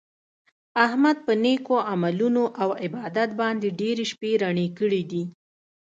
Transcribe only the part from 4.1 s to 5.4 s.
شپې رڼې کړي دي.